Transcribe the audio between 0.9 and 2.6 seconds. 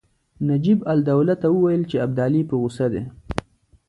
الدوله ته وویل چې ابدالي په